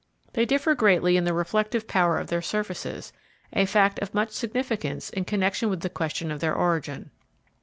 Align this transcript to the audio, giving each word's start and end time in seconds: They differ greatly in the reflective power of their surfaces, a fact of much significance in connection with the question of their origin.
They 0.33 0.47
differ 0.47 0.73
greatly 0.73 1.15
in 1.15 1.25
the 1.25 1.33
reflective 1.35 1.87
power 1.87 2.17
of 2.17 2.25
their 2.25 2.41
surfaces, 2.41 3.13
a 3.53 3.67
fact 3.67 3.99
of 3.99 4.15
much 4.15 4.31
significance 4.31 5.11
in 5.11 5.25
connection 5.25 5.69
with 5.69 5.81
the 5.81 5.91
question 5.91 6.31
of 6.31 6.39
their 6.39 6.55
origin. 6.55 7.11